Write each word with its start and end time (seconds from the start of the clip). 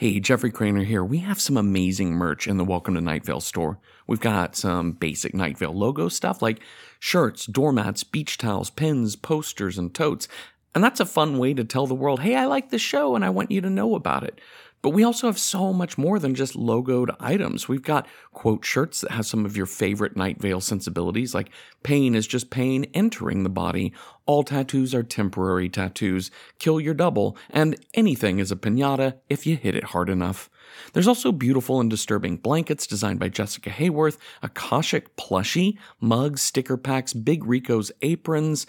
Hey, 0.00 0.18
Jeffrey 0.18 0.50
Cranor 0.50 0.86
here. 0.86 1.04
We 1.04 1.18
have 1.18 1.38
some 1.38 1.58
amazing 1.58 2.12
merch 2.12 2.46
in 2.46 2.56
the 2.56 2.64
Welcome 2.64 2.94
to 2.94 3.02
Night 3.02 3.22
Vale 3.22 3.42
store. 3.42 3.78
We've 4.06 4.18
got 4.18 4.56
some 4.56 4.92
basic 4.92 5.34
Night 5.34 5.58
Vale 5.58 5.76
logo 5.76 6.08
stuff 6.08 6.40
like 6.40 6.60
shirts, 6.98 7.44
doormats, 7.44 8.02
beach 8.02 8.38
towels, 8.38 8.70
pins, 8.70 9.14
posters, 9.14 9.76
and 9.76 9.94
totes. 9.94 10.26
And 10.74 10.82
that's 10.82 11.00
a 11.00 11.04
fun 11.04 11.36
way 11.36 11.52
to 11.52 11.64
tell 11.64 11.86
the 11.86 11.94
world, 11.94 12.20
hey, 12.20 12.34
I 12.34 12.46
like 12.46 12.70
the 12.70 12.78
show 12.78 13.14
and 13.14 13.22
I 13.22 13.28
want 13.28 13.50
you 13.50 13.60
to 13.60 13.68
know 13.68 13.94
about 13.94 14.24
it. 14.24 14.40
But 14.82 14.90
we 14.90 15.04
also 15.04 15.26
have 15.26 15.38
so 15.38 15.72
much 15.72 15.98
more 15.98 16.18
than 16.18 16.34
just 16.34 16.54
logoed 16.54 17.14
items. 17.20 17.68
We've 17.68 17.82
got 17.82 18.06
quote 18.32 18.64
shirts 18.64 19.02
that 19.02 19.10
have 19.10 19.26
some 19.26 19.44
of 19.44 19.56
your 19.56 19.66
favorite 19.66 20.16
Night 20.16 20.40
Vale 20.40 20.60
sensibilities, 20.60 21.34
like 21.34 21.50
pain 21.82 22.14
is 22.14 22.26
just 22.26 22.50
pain 22.50 22.86
entering 22.94 23.42
the 23.42 23.50
body, 23.50 23.92
all 24.24 24.42
tattoos 24.42 24.94
are 24.94 25.02
temporary 25.02 25.68
tattoos, 25.68 26.30
kill 26.58 26.80
your 26.80 26.94
double, 26.94 27.36
and 27.50 27.76
anything 27.94 28.38
is 28.38 28.50
a 28.50 28.56
pinata 28.56 29.18
if 29.28 29.46
you 29.46 29.56
hit 29.56 29.74
it 29.74 29.84
hard 29.84 30.08
enough. 30.08 30.48
There's 30.92 31.08
also 31.08 31.32
beautiful 31.32 31.80
and 31.80 31.90
disturbing 31.90 32.36
blankets 32.36 32.86
designed 32.86 33.18
by 33.18 33.28
Jessica 33.28 33.70
Hayworth, 33.70 34.18
a 34.42 34.48
Khoshekh 34.48 35.08
plushie, 35.18 35.76
mugs, 36.00 36.42
sticker 36.42 36.76
packs, 36.76 37.12
Big 37.12 37.44
Rico's 37.44 37.92
aprons, 38.02 38.66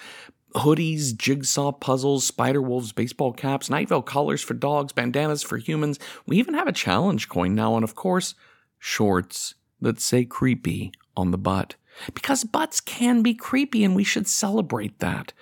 hoodies, 0.56 1.16
jigsaw 1.16 1.72
puzzles, 1.72 2.26
spider 2.26 2.62
wolves, 2.62 2.92
baseball 2.92 3.34
caps, 3.34 3.70
Night 3.70 3.90
Vale 3.90 4.02
collars 4.02 4.42
for 4.42 4.54
dogs, 4.54 4.94
bandanas 4.94 5.44
for 5.44 5.58
humans. 5.58 6.00
We 6.26 6.38
even 6.38 6.54
have 6.54 6.68
a 6.68 6.74
challenge 6.74 7.30
coin 7.30 7.56
now, 7.56 7.76
and 7.76 7.84
of 7.84 7.96
course, 7.96 8.36
shorts 8.80 9.56
that 9.80 10.00
say 10.00 10.26
creepy 10.26 10.92
on 11.16 11.32
the 11.32 11.38
butt. 11.38 11.76
Because 12.14 12.44
butts 12.44 12.80
can 12.80 13.22
be 13.22 13.34
creepy, 13.34 13.84
and 13.84 13.96
we 13.96 14.04
should 14.04 14.28
celebrate 14.28 15.00
that. 15.00 15.34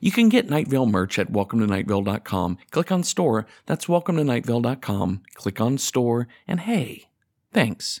You 0.00 0.12
can 0.12 0.28
get 0.28 0.48
Night 0.48 0.68
Vale 0.68 0.86
merch 0.86 1.18
at 1.18 1.32
welcometonightvale.com. 1.32 2.58
Click 2.70 2.92
on 2.92 3.02
store. 3.02 3.46
That's 3.66 3.86
welcometonightvale.com. 3.86 5.22
Click 5.34 5.60
on 5.60 5.78
store, 5.78 6.28
and 6.46 6.60
hey, 6.60 7.08
thanks. 7.52 8.00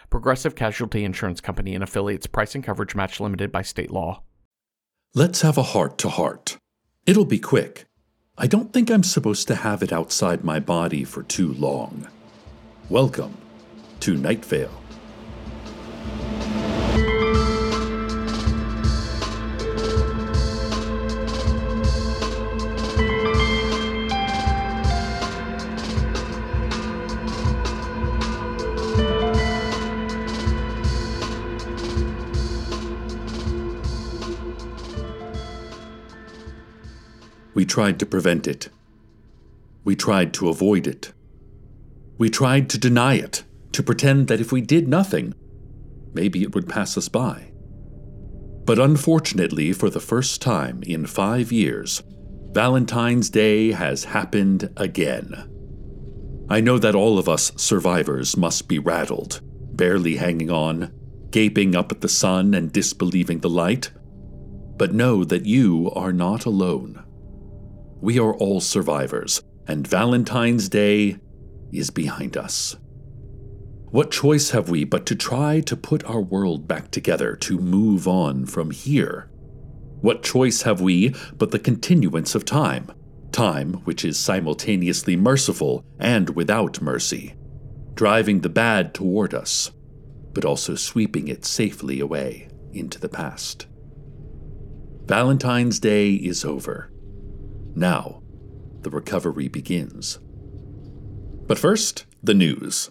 Progressive 0.11 0.55
Casualty 0.55 1.05
Insurance 1.05 1.39
Company 1.39 1.73
and 1.73 1.81
affiliates 1.81 2.27
price 2.27 2.53
and 2.53 2.61
coverage 2.61 2.93
match 2.93 3.21
limited 3.21 3.49
by 3.49 3.61
state 3.61 3.89
law. 3.89 4.23
Let's 5.15 5.39
have 5.39 5.57
a 5.57 5.63
heart 5.63 5.97
to 5.99 6.09
heart. 6.09 6.57
It'll 7.05 7.23
be 7.23 7.39
quick. 7.39 7.85
I 8.37 8.45
don't 8.45 8.73
think 8.73 8.91
I'm 8.91 9.03
supposed 9.03 9.47
to 9.47 9.55
have 9.55 9.81
it 9.81 9.93
outside 9.93 10.43
my 10.43 10.59
body 10.59 11.05
for 11.05 11.23
too 11.23 11.53
long. 11.53 12.09
Welcome 12.89 13.37
to 14.01 14.17
Night 14.17 14.43
Vale. 14.43 14.81
We 37.61 37.65
tried 37.65 37.99
to 37.99 38.07
prevent 38.07 38.47
it. 38.47 38.69
We 39.83 39.95
tried 39.95 40.33
to 40.33 40.49
avoid 40.49 40.87
it. 40.87 41.13
We 42.17 42.27
tried 42.27 42.71
to 42.71 42.79
deny 42.79 43.17
it, 43.17 43.43
to 43.73 43.83
pretend 43.83 44.29
that 44.29 44.41
if 44.41 44.51
we 44.51 44.61
did 44.61 44.87
nothing, 44.87 45.35
maybe 46.11 46.41
it 46.41 46.55
would 46.55 46.67
pass 46.67 46.97
us 46.97 47.07
by. 47.07 47.51
But 48.65 48.79
unfortunately, 48.79 49.73
for 49.73 49.91
the 49.91 49.99
first 49.99 50.41
time 50.41 50.81
in 50.87 51.05
five 51.05 51.51
years, 51.51 52.01
Valentine's 52.51 53.29
Day 53.29 53.73
has 53.73 54.05
happened 54.05 54.73
again. 54.75 55.47
I 56.49 56.61
know 56.61 56.79
that 56.79 56.95
all 56.95 57.19
of 57.19 57.29
us 57.29 57.51
survivors 57.57 58.35
must 58.35 58.67
be 58.67 58.79
rattled, 58.79 59.39
barely 59.75 60.15
hanging 60.15 60.49
on, 60.49 60.91
gaping 61.29 61.75
up 61.75 61.91
at 61.91 62.01
the 62.01 62.09
sun 62.09 62.55
and 62.55 62.73
disbelieving 62.73 63.41
the 63.41 63.51
light. 63.51 63.91
But 64.77 64.95
know 64.95 65.23
that 65.23 65.45
you 65.45 65.91
are 65.91 66.11
not 66.11 66.45
alone. 66.45 67.05
We 68.01 68.17
are 68.17 68.33
all 68.33 68.61
survivors, 68.61 69.43
and 69.67 69.87
Valentine's 69.87 70.67
Day 70.69 71.17
is 71.71 71.91
behind 71.91 72.35
us. 72.35 72.75
What 73.91 74.09
choice 74.09 74.49
have 74.49 74.69
we 74.69 74.85
but 74.85 75.05
to 75.05 75.15
try 75.15 75.59
to 75.61 75.77
put 75.77 76.03
our 76.05 76.19
world 76.19 76.67
back 76.67 76.89
together 76.89 77.35
to 77.35 77.59
move 77.59 78.07
on 78.07 78.47
from 78.47 78.71
here? 78.71 79.29
What 80.01 80.23
choice 80.23 80.63
have 80.63 80.81
we 80.81 81.13
but 81.37 81.51
the 81.51 81.59
continuance 81.59 82.33
of 82.33 82.43
time? 82.43 82.91
Time 83.31 83.73
which 83.83 84.03
is 84.03 84.17
simultaneously 84.17 85.15
merciful 85.15 85.85
and 85.99 86.31
without 86.31 86.81
mercy, 86.81 87.35
driving 87.93 88.41
the 88.41 88.49
bad 88.49 88.95
toward 88.95 89.35
us, 89.35 89.69
but 90.33 90.43
also 90.43 90.73
sweeping 90.73 91.27
it 91.27 91.45
safely 91.45 91.99
away 91.99 92.49
into 92.73 92.99
the 92.99 93.09
past. 93.09 93.67
Valentine's 95.05 95.79
Day 95.79 96.13
is 96.13 96.43
over. 96.43 96.90
Now, 97.75 98.21
the 98.81 98.89
recovery 98.89 99.47
begins. 99.47 100.19
But 101.47 101.59
first, 101.59 102.05
the 102.23 102.33
news. 102.33 102.89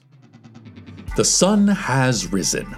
The 1.17 1.25
sun 1.25 1.69
has 1.69 2.33
risen. 2.33 2.75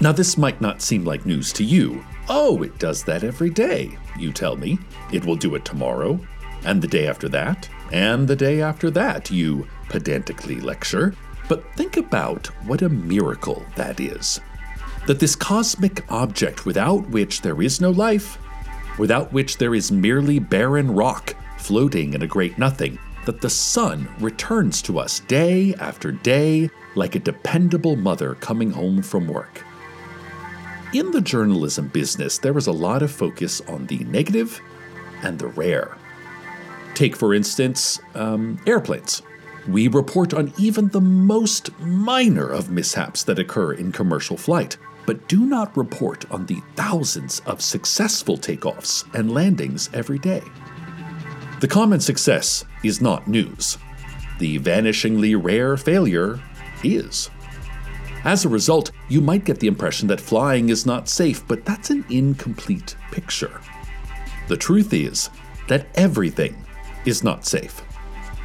Now, 0.00 0.12
this 0.12 0.36
might 0.36 0.60
not 0.60 0.82
seem 0.82 1.04
like 1.04 1.26
news 1.26 1.52
to 1.54 1.64
you. 1.64 2.04
Oh, 2.28 2.62
it 2.62 2.78
does 2.78 3.04
that 3.04 3.24
every 3.24 3.50
day, 3.50 3.96
you 4.18 4.32
tell 4.32 4.56
me. 4.56 4.78
It 5.12 5.24
will 5.24 5.36
do 5.36 5.54
it 5.54 5.64
tomorrow, 5.64 6.18
and 6.64 6.80
the 6.80 6.88
day 6.88 7.06
after 7.06 7.28
that, 7.30 7.68
and 7.92 8.26
the 8.26 8.36
day 8.36 8.60
after 8.60 8.90
that, 8.92 9.30
you 9.30 9.66
pedantically 9.88 10.60
lecture. 10.60 11.14
But 11.48 11.64
think 11.76 11.96
about 11.96 12.46
what 12.66 12.82
a 12.82 12.88
miracle 12.88 13.64
that 13.76 14.00
is. 14.00 14.40
That 15.06 15.20
this 15.20 15.36
cosmic 15.36 16.10
object 16.10 16.64
without 16.64 17.08
which 17.10 17.42
there 17.42 17.60
is 17.60 17.80
no 17.80 17.90
life 17.90 18.38
without 18.98 19.32
which 19.32 19.58
there 19.58 19.74
is 19.74 19.90
merely 19.90 20.38
barren 20.38 20.90
rock 20.90 21.34
floating 21.58 22.14
in 22.14 22.22
a 22.22 22.26
great 22.26 22.58
nothing, 22.58 22.98
that 23.24 23.40
the 23.40 23.50
sun 23.50 24.08
returns 24.20 24.82
to 24.82 24.98
us 24.98 25.20
day 25.20 25.74
after 25.74 26.12
day 26.12 26.68
like 26.94 27.14
a 27.14 27.20
dependable 27.20 27.96
mother 27.96 28.34
coming 28.36 28.70
home 28.70 29.02
from 29.02 29.26
work. 29.26 29.64
In 30.92 31.10
the 31.10 31.20
journalism 31.20 31.88
business, 31.88 32.38
there 32.38 32.56
is 32.56 32.66
a 32.66 32.72
lot 32.72 33.02
of 33.02 33.10
focus 33.10 33.60
on 33.62 33.86
the 33.86 33.98
negative 34.04 34.60
and 35.22 35.38
the 35.38 35.48
rare. 35.48 35.96
Take, 36.94 37.16
for 37.16 37.34
instance, 37.34 37.98
um, 38.14 38.60
airplanes. 38.66 39.22
We 39.66 39.88
report 39.88 40.34
on 40.34 40.52
even 40.58 40.88
the 40.88 41.00
most 41.00 41.76
minor 41.80 42.46
of 42.46 42.70
mishaps 42.70 43.24
that 43.24 43.38
occur 43.38 43.72
in 43.72 43.90
commercial 43.90 44.36
flight, 44.36 44.76
but 45.06 45.28
do 45.28 45.44
not 45.46 45.76
report 45.76 46.30
on 46.30 46.46
the 46.46 46.60
thousands 46.76 47.40
of 47.40 47.60
successful 47.60 48.36
takeoffs 48.36 49.04
and 49.14 49.32
landings 49.32 49.90
every 49.92 50.18
day. 50.18 50.42
The 51.60 51.68
common 51.68 52.00
success 52.00 52.64
is 52.82 53.00
not 53.00 53.28
news. 53.28 53.78
The 54.38 54.58
vanishingly 54.58 55.40
rare 55.40 55.76
failure 55.76 56.40
is. 56.82 57.30
As 58.24 58.44
a 58.44 58.48
result, 58.48 58.90
you 59.08 59.20
might 59.20 59.44
get 59.44 59.60
the 59.60 59.66
impression 59.66 60.08
that 60.08 60.20
flying 60.20 60.70
is 60.70 60.86
not 60.86 61.08
safe, 61.08 61.46
but 61.46 61.64
that's 61.64 61.90
an 61.90 62.04
incomplete 62.08 62.96
picture. 63.10 63.60
The 64.48 64.56
truth 64.56 64.92
is 64.92 65.30
that 65.68 65.86
everything 65.94 66.56
is 67.04 67.22
not 67.22 67.44
safe. 67.44 67.82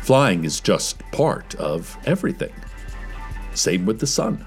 Flying 0.01 0.43
is 0.43 0.59
just 0.59 0.99
part 1.11 1.55
of 1.55 1.97
everything. 2.05 2.53
Same 3.53 3.85
with 3.85 3.99
the 3.99 4.07
sun. 4.07 4.45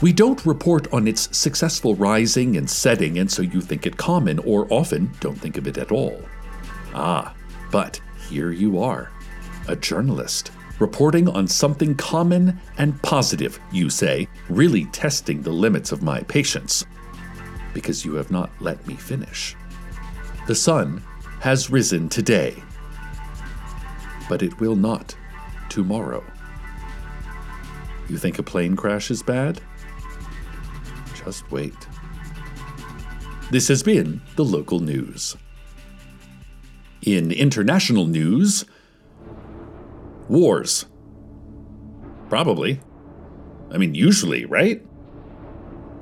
We 0.00 0.12
don't 0.12 0.44
report 0.44 0.92
on 0.92 1.08
its 1.08 1.34
successful 1.36 1.94
rising 1.94 2.56
and 2.56 2.68
setting, 2.68 3.18
and 3.18 3.30
so 3.30 3.42
you 3.42 3.60
think 3.60 3.86
it 3.86 3.96
common, 3.96 4.38
or 4.40 4.66
often 4.72 5.10
don't 5.20 5.38
think 5.38 5.56
of 5.56 5.66
it 5.66 5.78
at 5.78 5.92
all. 5.92 6.20
Ah, 6.94 7.34
but 7.70 8.00
here 8.28 8.50
you 8.50 8.80
are, 8.80 9.10
a 9.68 9.76
journalist, 9.76 10.50
reporting 10.78 11.28
on 11.28 11.46
something 11.46 11.94
common 11.94 12.60
and 12.76 13.00
positive, 13.02 13.58
you 13.72 13.88
say, 13.88 14.28
really 14.48 14.84
testing 14.86 15.40
the 15.40 15.52
limits 15.52 15.92
of 15.92 16.02
my 16.02 16.20
patience. 16.22 16.84
Because 17.72 18.04
you 18.04 18.14
have 18.14 18.30
not 18.30 18.50
let 18.60 18.84
me 18.86 18.94
finish. 18.94 19.56
The 20.46 20.54
sun 20.54 21.02
has 21.40 21.70
risen 21.70 22.08
today, 22.08 22.62
but 24.28 24.42
it 24.42 24.60
will 24.60 24.76
not 24.76 25.16
tomorrow. 25.68 26.22
You 28.08 28.18
think 28.18 28.38
a 28.38 28.42
plane 28.42 28.76
crash 28.76 29.10
is 29.10 29.22
bad? 29.22 29.60
Just 31.24 31.50
wait. 31.50 31.74
This 33.50 33.68
has 33.68 33.82
been 33.82 34.20
the 34.36 34.44
local 34.44 34.80
news. 34.80 35.36
In 37.02 37.30
international 37.30 38.06
news, 38.06 38.64
wars. 40.28 40.86
Probably. 42.28 42.80
I 43.70 43.78
mean, 43.78 43.94
usually, 43.94 44.44
right? 44.44 44.82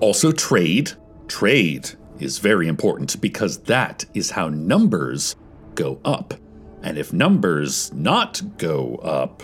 Also, 0.00 0.32
trade. 0.32 0.92
Trade 1.28 1.90
is 2.18 2.38
very 2.38 2.68
important 2.68 3.20
because 3.20 3.58
that 3.64 4.04
is 4.14 4.30
how 4.30 4.48
numbers 4.48 5.36
go 5.74 6.00
up. 6.04 6.34
And 6.82 6.98
if 6.98 7.12
numbers 7.12 7.92
not 7.92 8.40
go 8.58 8.96
up, 8.96 9.42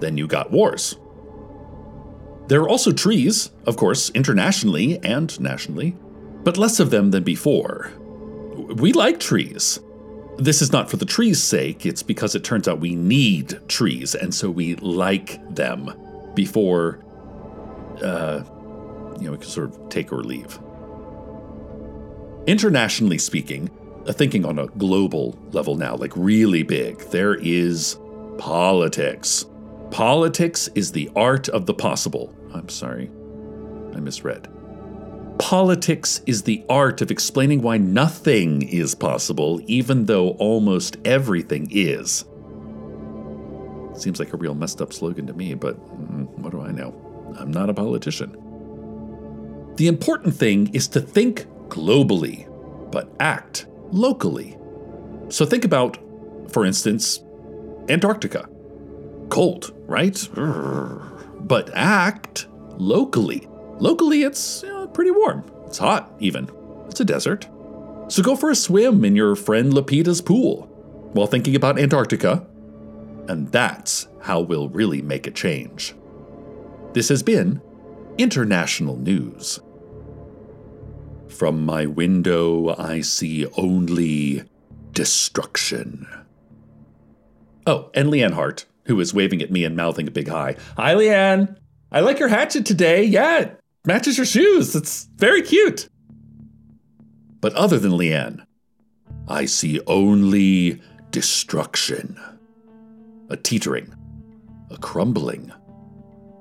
then 0.00 0.16
you 0.16 0.26
got 0.26 0.50
wars. 0.50 0.96
There 2.50 2.60
are 2.62 2.68
also 2.68 2.90
trees, 2.90 3.50
of 3.64 3.76
course, 3.76 4.10
internationally 4.10 4.98
and 5.04 5.38
nationally, 5.38 5.94
but 6.42 6.58
less 6.58 6.80
of 6.80 6.90
them 6.90 7.12
than 7.12 7.22
before. 7.22 7.92
We 8.74 8.92
like 8.92 9.20
trees. 9.20 9.78
This 10.36 10.60
is 10.60 10.72
not 10.72 10.90
for 10.90 10.96
the 10.96 11.04
trees' 11.04 11.40
sake, 11.40 11.86
it's 11.86 12.02
because 12.02 12.34
it 12.34 12.42
turns 12.42 12.66
out 12.66 12.80
we 12.80 12.96
need 12.96 13.60
trees, 13.68 14.16
and 14.16 14.34
so 14.34 14.50
we 14.50 14.74
like 14.74 15.38
them 15.54 15.92
before, 16.34 16.98
uh, 18.02 18.42
you 19.20 19.26
know, 19.26 19.30
we 19.30 19.38
can 19.38 19.48
sort 19.48 19.68
of 19.70 19.88
take 19.88 20.12
or 20.12 20.24
leave. 20.24 20.58
Internationally 22.48 23.18
speaking, 23.18 23.70
uh, 24.08 24.12
thinking 24.12 24.44
on 24.44 24.58
a 24.58 24.66
global 24.66 25.38
level 25.52 25.76
now, 25.76 25.94
like 25.94 26.16
really 26.16 26.64
big, 26.64 26.98
there 27.10 27.36
is 27.36 27.96
politics. 28.38 29.46
Politics 29.92 30.68
is 30.74 30.90
the 30.90 31.08
art 31.14 31.48
of 31.48 31.66
the 31.66 31.74
possible. 31.74 32.34
I'm 32.52 32.68
sorry, 32.68 33.10
I 33.94 34.00
misread. 34.00 34.48
Politics 35.38 36.20
is 36.26 36.42
the 36.42 36.62
art 36.68 37.00
of 37.00 37.10
explaining 37.10 37.62
why 37.62 37.78
nothing 37.78 38.62
is 38.62 38.94
possible, 38.94 39.60
even 39.66 40.04
though 40.06 40.30
almost 40.32 40.98
everything 41.04 41.68
is. 41.70 42.24
Seems 43.94 44.18
like 44.18 44.32
a 44.32 44.36
real 44.36 44.54
messed 44.54 44.80
up 44.80 44.92
slogan 44.92 45.26
to 45.26 45.32
me, 45.32 45.54
but 45.54 45.78
mm, 45.78 46.28
what 46.38 46.50
do 46.50 46.60
I 46.60 46.70
know? 46.70 46.94
I'm 47.38 47.50
not 47.50 47.70
a 47.70 47.74
politician. 47.74 48.36
The 49.76 49.86
important 49.86 50.34
thing 50.34 50.74
is 50.74 50.88
to 50.88 51.00
think 51.00 51.46
globally, 51.68 52.46
but 52.90 53.10
act 53.18 53.66
locally. 53.92 54.58
So 55.28 55.46
think 55.46 55.64
about, 55.64 55.98
for 56.52 56.66
instance, 56.66 57.20
Antarctica. 57.88 58.48
Cold, 59.30 59.72
right? 59.86 60.16
But 61.40 61.70
act 61.74 62.46
locally. 62.76 63.48
Locally, 63.78 64.22
it's 64.22 64.64
pretty 64.94 65.10
warm. 65.10 65.50
It's 65.66 65.78
hot, 65.78 66.12
even. 66.20 66.50
It's 66.88 67.00
a 67.00 67.04
desert. 67.04 67.48
So 68.08 68.22
go 68.22 68.36
for 68.36 68.50
a 68.50 68.54
swim 68.54 69.04
in 69.04 69.16
your 69.16 69.36
friend 69.36 69.72
Lapita's 69.72 70.20
pool 70.20 70.66
while 71.12 71.26
thinking 71.26 71.56
about 71.56 71.78
Antarctica. 71.78 72.46
And 73.28 73.50
that's 73.52 74.08
how 74.22 74.40
we'll 74.40 74.68
really 74.68 75.02
make 75.02 75.26
a 75.26 75.30
change. 75.30 75.94
This 76.92 77.08
has 77.08 77.22
been 77.22 77.60
International 78.18 78.96
News. 78.96 79.60
From 81.28 81.64
my 81.64 81.86
window, 81.86 82.74
I 82.76 83.00
see 83.00 83.46
only 83.56 84.42
destruction. 84.92 86.08
Oh, 87.66 87.90
and 87.94 88.10
Leann 88.10 88.32
Hart, 88.32 88.66
who 88.90 88.98
is 88.98 89.14
waving 89.14 89.40
at 89.40 89.52
me 89.52 89.64
and 89.64 89.76
mouthing 89.76 90.08
a 90.08 90.10
big 90.10 90.26
hi. 90.26 90.56
Hi, 90.76 90.94
Leann. 90.94 91.56
I 91.92 92.00
like 92.00 92.18
your 92.18 92.28
hatchet 92.28 92.66
today. 92.66 93.04
Yeah, 93.04 93.38
it 93.38 93.60
matches 93.84 94.16
your 94.16 94.26
shoes. 94.26 94.74
It's 94.74 95.08
very 95.16 95.42
cute. 95.42 95.88
But 97.40 97.54
other 97.54 97.78
than 97.78 97.96
Leann, 97.96 98.44
I 99.28 99.44
see 99.44 99.80
only 99.86 100.82
destruction. 101.12 102.20
A 103.28 103.36
teetering, 103.36 103.94
a 104.72 104.76
crumbling, 104.76 105.52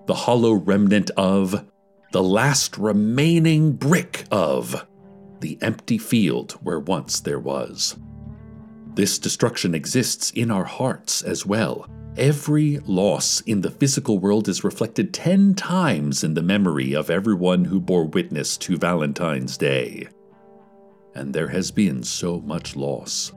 the 0.08 0.16
hollow 0.16 0.54
remnant 0.54 1.12
of, 1.18 1.68
the 2.14 2.24
last 2.24 2.80
remaining 2.80 3.74
brick 3.74 4.26
of, 4.32 4.88
the 5.40 5.60
empty 5.62 6.00
field 6.00 6.54
where 6.64 6.80
once 6.80 7.20
there 7.20 7.40
was. 7.40 7.96
This 8.96 9.20
destruction 9.20 9.76
exists 9.76 10.32
in 10.32 10.50
our 10.50 10.66
hearts 10.66 11.22
as 11.22 11.46
well. 11.46 11.88
Every 12.20 12.80
loss 12.80 13.40
in 13.46 13.62
the 13.62 13.72
physical 13.72 14.20
world 14.20 14.50
is 14.50 14.66
reflected 14.66 15.14
10 15.14 15.56
times 15.56 16.22
in 16.22 16.34
the 16.34 16.42
memory 16.42 16.94
of 16.94 17.10
everyone 17.10 17.64
who 17.64 17.80
bore 17.80 18.04
witness 18.04 18.58
to 18.58 18.76
Valentine's 18.76 19.56
Day. 19.56 20.06
And 21.16 21.34
there 21.34 21.48
has 21.48 21.72
been 21.72 22.04
so 22.04 22.42
much 22.42 22.76
loss. 22.76 23.32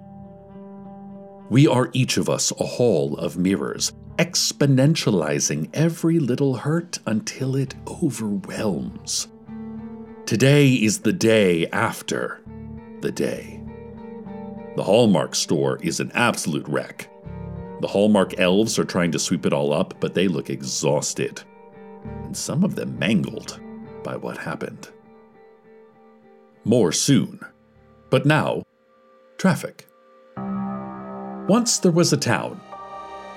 We 1.49 1.69
are 1.69 1.91
each 1.93 2.17
of 2.17 2.29
us 2.29 2.51
a 2.59 2.65
hall 2.65 3.17
of 3.19 3.39
mirrors, 3.39 3.93
exponentializing 4.19 5.71
every 5.73 6.19
little 6.19 6.57
hurt 6.57 6.99
until 7.07 7.55
it 7.55 7.77
overwhelms. 7.87 9.29
Today 10.27 10.73
is 10.73 10.99
the 10.99 11.13
day 11.13 11.69
after 11.69 12.41
the 13.01 13.13
day. 13.13 13.63
The 14.75 14.83
Hallmark 14.83 15.37
store 15.37 15.79
is 15.83 16.01
an 16.01 16.11
absolute 16.15 16.67
wreck. 16.67 17.12
The 17.83 17.89
Hallmark 17.89 18.39
elves 18.39 18.79
are 18.79 18.85
trying 18.85 19.11
to 19.11 19.19
sweep 19.19 19.45
it 19.45 19.53
all 19.53 19.73
up, 19.73 19.95
but 19.99 20.15
they 20.15 20.29
look 20.29 20.51
exhausted. 20.51 21.43
And 22.23 22.37
some 22.37 22.63
of 22.63 22.77
them 22.77 22.97
mangled 22.97 23.61
by 24.05 24.15
what 24.15 24.39
happened. 24.39 24.89
More 26.63 26.93
soon. 26.93 27.41
But 28.09 28.25
now, 28.25 28.63
traffic. 29.37 29.89
Once 31.49 31.79
there 31.79 31.91
was 31.91 32.13
a 32.13 32.17
town. 32.17 32.61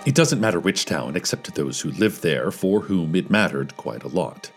It 0.05 0.13
doesn't 0.13 0.39
matter 0.39 0.59
which 0.59 0.85
town, 0.85 1.15
except 1.15 1.45
to 1.45 1.51
those 1.51 1.81
who 1.81 1.89
lived 1.89 2.21
there, 2.21 2.51
for 2.51 2.81
whom 2.81 3.15
it 3.15 3.31
mattered 3.31 3.75
quite 3.77 4.03
a 4.03 4.09
lot. 4.09 4.51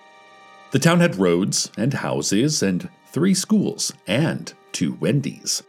The 0.72 0.78
town 0.78 1.00
had 1.00 1.16
roads 1.16 1.70
and 1.78 1.94
houses 1.94 2.62
and 2.62 2.90
three 3.06 3.32
schools 3.32 3.94
and 4.06 4.52
two 4.72 4.98
Wendy's. 5.00 5.62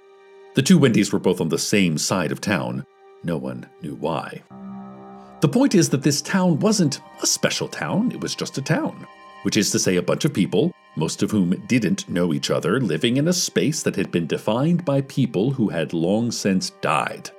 The 0.56 0.62
two 0.62 0.78
Wendy's 0.78 1.14
were 1.14 1.20
both 1.20 1.40
on 1.40 1.48
the 1.48 1.58
same 1.58 1.98
side 1.98 2.34
of 2.34 2.42
town. 2.42 2.86
No 3.24 3.38
one 3.38 3.68
knew 3.82 3.96
why. 3.96 4.44
The 5.42 5.50
point 5.50 5.76
is 5.76 5.90
that 5.90 6.04
this 6.04 6.22
town 6.22 6.60
wasn't 6.60 7.02
a 7.22 7.28
special 7.28 7.68
town, 7.68 8.12
it 8.12 8.20
was 8.20 8.36
just 8.36 8.58
a 8.58 8.62
town, 8.62 9.08
which 9.44 9.58
is 9.58 9.72
to 9.72 9.80
say, 9.80 9.96
a 9.96 10.02
bunch 10.02 10.26
of 10.26 10.34
people, 10.34 10.72
most 10.98 11.24
of 11.24 11.32
whom 11.32 11.52
didn't 11.68 12.10
know 12.10 12.34
each 12.34 12.52
other, 12.52 12.80
living 12.80 13.18
in 13.18 13.28
a 13.28 13.34
space 13.34 13.84
that 13.84 13.96
had 13.96 14.12
been 14.12 14.28
defined 14.28 14.84
by 14.84 15.02
people 15.02 15.52
who 15.52 15.70
had 15.70 15.94
long 15.94 16.32
since 16.32 16.72
died. 16.82 17.30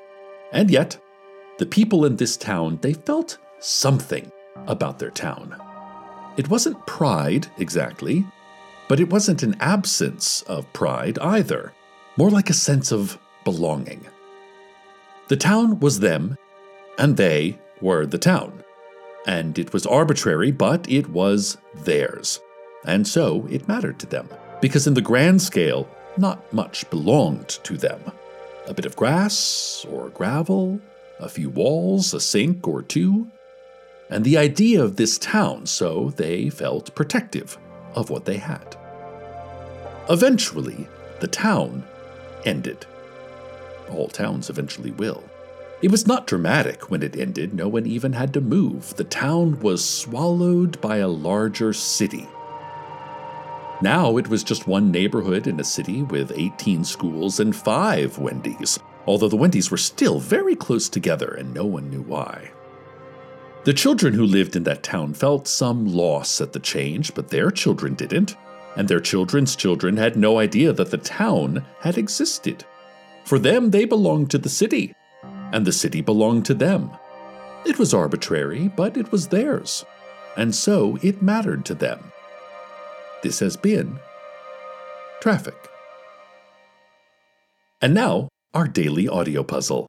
And 0.53 0.71
yet, 0.71 0.99
the 1.59 1.67
people 1.67 2.07
in 2.07 2.17
this 2.17 2.37
town, 2.39 2.79
they 2.81 2.95
felt 2.95 3.37
something 3.59 4.33
about 4.67 4.99
their 4.99 5.11
town. 5.11 5.57
It 6.37 6.49
wasn't 6.49 6.87
pride 6.87 7.49
exactly, 7.59 8.25
but 8.89 8.99
it 8.99 9.11
wasn't 9.11 9.43
an 9.43 9.57
absence 9.61 10.43
of 10.43 10.73
pride 10.73 11.19
either, 11.19 11.75
more 12.17 12.31
like 12.31 12.49
a 12.49 12.55
sense 12.55 12.93
of 12.93 13.19
belonging. 13.45 14.07
The 15.31 15.37
town 15.37 15.79
was 15.79 16.01
them, 16.01 16.37
and 16.99 17.17
they 17.17 17.61
were 17.81 18.05
the 18.05 18.19
town. 18.19 18.65
And 19.29 19.57
it 19.61 19.73
was 19.73 19.87
arbitrary, 19.87 20.51
but 20.51 20.91
it 20.91 21.09
was 21.09 21.57
theirs. 21.85 22.41
And 22.85 23.07
so 23.07 23.47
it 23.49 23.69
mattered 23.69 24.01
to 24.01 24.07
them, 24.07 24.29
because 24.61 24.89
in 24.89 24.95
the 24.95 25.01
grand 25.01 25.41
scale, 25.41 25.89
not 26.17 26.53
much 26.53 26.91
belonged 26.91 27.49
to 27.63 27.77
them. 27.77 28.01
A 28.67 28.75
bit 28.75 28.85
of 28.85 28.97
grass 28.97 29.87
or 29.89 30.09
gravel, 30.09 30.81
a 31.21 31.29
few 31.29 31.49
walls, 31.49 32.13
a 32.13 32.19
sink 32.19 32.67
or 32.67 32.83
two, 32.83 33.31
and 34.11 34.25
the 34.25 34.37
idea 34.37 34.83
of 34.83 34.97
this 34.97 35.17
town, 35.17 35.65
so 35.65 36.11
they 36.17 36.51
felt 36.51 36.97
protective 36.97 37.57
of 37.95 38.11
what 38.11 38.25
they 38.25 38.39
had. 38.39 38.77
Eventually, 40.09 40.89
the 41.21 41.29
town 41.29 41.85
ended. 42.45 42.85
All 43.91 44.09
towns 44.09 44.49
eventually 44.49 44.93
will. 44.93 45.23
It 45.83 45.91
was 45.91 46.07
not 46.07 46.27
dramatic 46.27 46.91
when 46.91 47.03
it 47.03 47.17
ended, 47.17 47.55
no 47.55 47.67
one 47.67 47.87
even 47.87 48.13
had 48.13 48.35
to 48.35 48.41
move. 48.41 48.97
The 48.97 49.05
town 49.05 49.61
was 49.61 49.83
swallowed 49.83 50.81
by 50.81 50.99
a 50.99 51.09
larger 51.09 51.73
city. 51.73 52.29
Now 53.83 54.19
it 54.19 54.29
was 54.29 54.45
just 54.45 54.67
one 54.67 54.91
neighborhood 54.91 55.47
in 55.47 55.59
a 55.59 55.65
city 55.65 56.03
with 56.03 56.33
18 56.37 56.85
schools 56.85 57.41
and 57.41 57.57
five 57.57 58.19
Wendy's, 58.19 58.79
although 59.07 59.29
the 59.29 59.37
Wendy's 59.37 59.71
were 59.71 59.79
still 59.79 60.21
very 60.21 60.55
close 60.55 60.91
together 60.91 61.29
and 61.29 61.55
no 61.55 61.65
one 61.65 61.89
knew 61.89 62.03
why. 62.03 62.51
The 63.65 63.73
children 63.73 64.13
who 64.13 64.25
lived 64.25 64.55
in 64.55 64.65
that 64.65 64.83
town 64.83 65.15
felt 65.15 65.49
some 65.49 65.87
loss 65.87 66.43
at 66.43 66.53
the 66.53 66.61
change, 66.61 67.15
but 67.15 67.29
their 67.29 67.51
children 67.51 67.95
didn't, 67.95 68.37
and 68.77 68.87
their 68.87 69.01
children's 69.01 69.57
children 69.57 69.97
had 69.97 70.17
no 70.17 70.39
idea 70.39 70.75
that 70.75 70.91
the 70.91 70.99
town 70.99 71.65
had 71.81 71.97
existed. 71.97 72.65
For 73.31 73.39
them, 73.39 73.71
they 73.71 73.85
belonged 73.85 74.29
to 74.33 74.39
the 74.39 74.49
city, 74.49 74.93
and 75.53 75.65
the 75.65 75.71
city 75.71 76.01
belonged 76.01 76.45
to 76.47 76.55
them. 76.55 76.91
It 77.65 77.79
was 77.79 77.95
arbitrary, 77.95 78.67
but 78.67 78.97
it 78.97 79.13
was 79.13 79.29
theirs. 79.29 79.85
and 80.37 80.53
so 80.53 80.99
it 81.01 81.23
mattered 81.23 81.65
to 81.67 81.77
them. 81.77 82.11
This 83.23 83.39
has 83.39 83.57
been 83.57 84.01
Traffic. 85.21 85.55
And 87.81 87.95
now, 87.95 88.31
our 88.53 88.67
daily 88.67 89.07
audio 89.07 89.45
puzzle. 89.45 89.87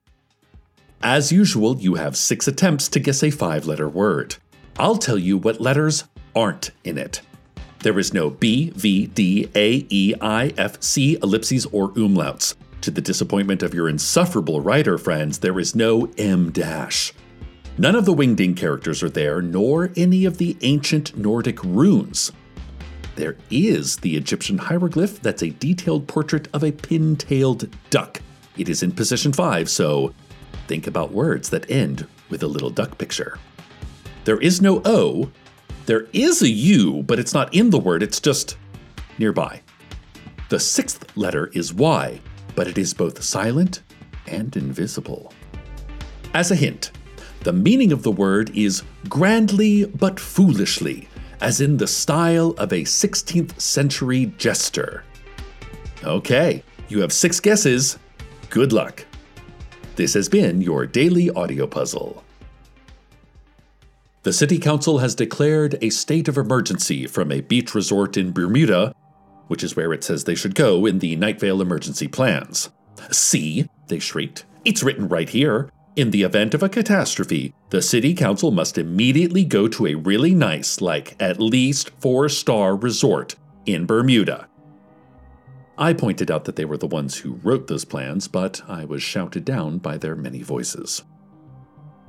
As 1.02 1.32
usual, 1.32 1.80
you 1.80 1.96
have 1.96 2.16
six 2.16 2.48
attempts 2.48 2.88
to 2.90 3.00
guess 3.00 3.24
a 3.24 3.32
five 3.32 3.66
letter 3.66 3.90
word. 3.90 4.36
I'll 4.78 4.98
tell 4.98 5.18
you 5.18 5.36
what 5.40 5.60
letters 5.60 6.04
aren't 6.36 6.70
in 6.84 7.00
it. 7.00 7.22
There 7.80 7.98
is 7.98 8.14
no 8.14 8.30
B, 8.30 8.70
V, 8.76 9.08
D, 9.08 9.50
A, 9.56 9.88
E, 9.90 10.14
I, 10.22 10.54
F, 10.60 10.80
C, 10.84 11.18
ellipses, 11.24 11.66
or 11.72 11.90
umlauts. 11.94 12.54
To 12.82 12.90
the 12.90 13.02
disappointment 13.02 13.62
of 13.62 13.76
your 13.76 13.88
insufferable 13.88 14.60
writer 14.60 14.98
friends, 14.98 15.38
there 15.38 15.60
is 15.60 15.76
no 15.76 16.12
M 16.18 16.52
dash. 16.52 17.14
None 17.78 17.96
of 17.96 18.06
the 18.06 18.14
wingding 18.14 18.58
characters 18.58 19.04
are 19.04 19.10
there, 19.10 19.40
nor 19.40 19.92
any 19.96 20.26
of 20.26 20.40
the 20.40 20.58
ancient 20.62 21.16
Nordic 21.16 21.64
runes. 21.64 22.32
There 23.16 23.38
is 23.52 23.98
the 23.98 24.18
Egyptian 24.18 24.58
hieroglyph 24.58 25.22
that's 25.22 25.44
a 25.44 25.52
detailed 25.52 26.08
portrait 26.08 26.48
of 26.54 26.64
a 26.64 26.72
pin 26.72 27.16
tailed 27.16 27.70
duck. 27.92 28.20
It 28.58 28.68
is 28.68 28.82
in 28.82 28.92
position 28.92 29.32
5, 29.32 29.70
so 29.70 30.14
think 30.68 30.88
about 30.88 31.12
words 31.12 31.50
that 31.50 31.70
end 31.70 32.08
with 32.30 32.42
a 32.42 32.48
little 32.48 32.72
duck 32.72 32.98
picture. 32.98 33.38
There 34.24 34.40
is 34.40 34.60
no 34.60 34.82
O. 34.86 35.30
There 35.86 36.08
is 36.14 36.42
a 36.42 36.50
U, 36.50 37.04
but 37.04 37.20
it's 37.20 37.34
not 37.34 37.54
in 37.54 37.70
the 37.70 37.80
word, 37.80 38.02
it's 38.02 38.20
just 38.20 38.58
nearby. 39.20 39.62
The 40.50 40.60
sixth 40.60 41.16
letter 41.16 41.48
is 41.54 41.74
Y, 41.74 42.20
but 42.56 42.68
it 42.68 42.78
is 42.78 42.94
both 42.94 43.22
silent 43.24 43.82
and 44.28 44.56
invisible. 44.56 45.34
As 46.34 46.52
a 46.52 46.56
hint, 46.56 46.92
the 47.42 47.54
meaning 47.54 47.92
of 47.92 48.04
the 48.04 48.12
word 48.12 48.56
is 48.56 48.84
grandly 49.10 49.86
but 49.86 50.20
foolishly, 50.20 51.10
as 51.42 51.60
in 51.60 51.78
the 51.78 51.88
style 51.88 52.52
of 52.58 52.72
a 52.72 52.84
16th 52.84 53.60
century 53.60 54.28
jester. 54.38 55.04
Okay, 56.04 56.64
you 56.88 57.02
have 57.02 57.12
six 57.12 57.40
guesses. 57.40 57.98
Good 58.50 58.72
luck. 58.72 59.06
This 59.96 60.14
has 60.14 60.30
been 60.30 60.62
your 60.62 60.86
daily 60.86 61.30
audio 61.32 61.68
puzzle. 61.68 62.24
The 64.24 64.34
City 64.34 64.60
Council 64.60 65.00
has 65.00 65.16
declared 65.16 65.80
a 65.82 65.90
state 65.90 66.28
of 66.28 66.38
emergency 66.38 67.08
from 67.08 67.32
a 67.32 67.42
beach 67.42 67.74
resort 67.74 68.18
in 68.18 68.32
Bermuda, 68.32 68.94
which 69.52 69.66
is 69.66 69.76
where 69.76 69.92
it 69.92 70.02
says 70.02 70.24
they 70.24 70.34
should 70.34 70.56
go 70.56 70.86
in 70.86 71.00
the 71.00 71.18
Night 71.18 71.38
Vale 71.38 71.62
emergency 71.62 72.08
plans. 72.08 72.70
See, 73.12 73.68
they 73.88 74.00
shrieked. 74.00 74.46
It's 74.64 74.82
written 74.82 75.10
right 75.10 75.28
here. 75.28 75.70
In 75.98 76.12
the 76.12 76.24
event 76.24 76.54
of 76.54 76.64
a 76.64 76.70
catastrophe, 76.70 77.54
the 77.70 77.82
city 77.82 78.14
council 78.14 78.52
must 78.52 78.78
immediately 78.78 79.44
go 79.44 79.68
to 79.68 79.88
a 79.88 79.96
really 79.96 80.34
nice, 80.34 80.80
like 80.80 81.22
at 81.22 81.42
least 81.42 81.92
four 82.00 82.30
star 82.30 82.78
resort 82.78 83.36
in 83.66 83.86
Bermuda. 83.86 84.48
I 85.78 85.92
pointed 85.92 86.32
out 86.32 86.46
that 86.46 86.56
they 86.56 86.64
were 86.64 86.78
the 86.78 86.88
ones 86.88 87.18
who 87.18 87.42
wrote 87.44 87.68
those 87.68 87.84
plans, 87.84 88.30
but 88.30 88.62
I 88.70 88.86
was 88.86 89.04
shouted 89.04 89.44
down 89.44 89.80
by 89.80 89.98
their 89.98 90.16
many 90.16 90.44
voices. 90.44 91.04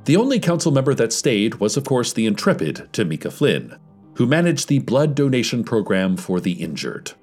The 0.04 0.16
only 0.16 0.38
council 0.38 0.70
member 0.70 0.94
that 0.94 1.12
stayed 1.12 1.56
was, 1.56 1.76
of 1.76 1.82
course, 1.82 2.12
the 2.12 2.26
intrepid 2.26 2.88
Tamika 2.92 3.32
Flynn, 3.32 3.78
who 4.14 4.26
managed 4.26 4.68
the 4.68 4.78
blood 4.78 5.16
donation 5.16 5.64
program 5.64 6.16
for 6.16 6.38
the 6.38 6.52
injured. 6.52 7.14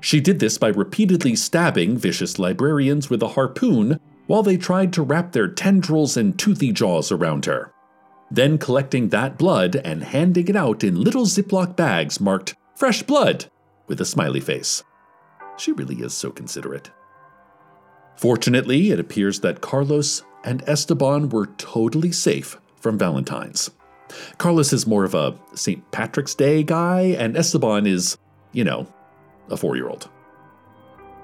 She 0.00 0.20
did 0.20 0.38
this 0.38 0.58
by 0.58 0.68
repeatedly 0.68 1.36
stabbing 1.36 1.96
vicious 1.96 2.38
librarians 2.38 3.10
with 3.10 3.22
a 3.22 3.28
harpoon 3.28 4.00
while 4.26 4.42
they 4.42 4.56
tried 4.56 4.92
to 4.94 5.02
wrap 5.02 5.32
their 5.32 5.48
tendrils 5.48 6.16
and 6.16 6.38
toothy 6.38 6.72
jaws 6.72 7.12
around 7.12 7.44
her. 7.46 7.72
Then 8.30 8.58
collecting 8.58 9.08
that 9.08 9.38
blood 9.38 9.76
and 9.76 10.04
handing 10.04 10.48
it 10.48 10.56
out 10.56 10.84
in 10.84 11.00
little 11.00 11.26
Ziploc 11.26 11.76
bags 11.76 12.20
marked 12.20 12.54
Fresh 12.76 13.02
Blood 13.02 13.46
with 13.88 14.00
a 14.00 14.04
smiley 14.04 14.40
face. 14.40 14.84
She 15.56 15.72
really 15.72 15.96
is 15.96 16.14
so 16.14 16.30
considerate. 16.30 16.90
Fortunately, 18.16 18.90
it 18.90 19.00
appears 19.00 19.40
that 19.40 19.60
Carlos 19.60 20.22
and 20.44 20.62
Esteban 20.66 21.28
were 21.28 21.46
totally 21.58 22.12
safe 22.12 22.56
from 22.76 22.96
Valentine's. 22.96 23.70
Carlos 24.38 24.72
is 24.72 24.86
more 24.86 25.04
of 25.04 25.14
a 25.14 25.38
St. 25.54 25.90
Patrick's 25.90 26.34
Day 26.34 26.62
guy, 26.62 27.16
and 27.18 27.36
Esteban 27.36 27.86
is, 27.86 28.16
you 28.52 28.64
know, 28.64 28.86
a 29.50 29.56
four 29.56 29.76
year 29.76 29.88
old. 29.88 30.08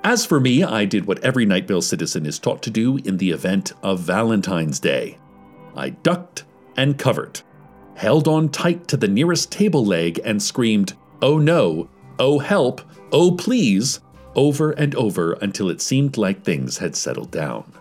As 0.05 0.25
for 0.25 0.39
me, 0.39 0.63
I 0.63 0.85
did 0.85 1.07
what 1.07 1.23
every 1.25 1.45
Night 1.45 1.67
Vale 1.67 1.83
citizen 1.83 2.27
is 2.27 2.39
taught 2.39 2.63
to 2.63 2.71
do 2.71 2.99
in 2.99 3.17
the 3.17 3.31
event 3.31 3.73
of 3.83 4.01
Valentine's 4.01 4.79
Day. 4.79 5.19
I 5.75 5.91
ducked 5.91 6.45
and 6.77 6.97
covered, 6.97 7.41
held 7.97 8.29
on 8.29 8.51
tight 8.51 8.87
to 8.89 8.97
the 8.97 9.09
nearest 9.09 9.51
table 9.51 9.85
leg, 9.85 10.21
and 10.25 10.41
screamed, 10.41 10.93
Oh 11.23 11.39
no, 11.39 11.89
oh 12.19 12.39
help, 12.39 12.83
oh 13.11 13.33
please, 13.33 14.01
over 14.37 14.71
and 14.71 14.95
over 14.95 15.33
until 15.33 15.71
it 15.71 15.81
seemed 15.81 16.17
like 16.17 16.45
things 16.45 16.79
had 16.79 16.95
settled 16.95 17.33
down. 17.33 17.73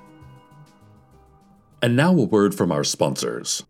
And 1.81 1.95
now 1.95 2.11
a 2.11 2.23
word 2.23 2.55
from 2.55 2.71
our 2.71 2.83
sponsors. 2.83 3.63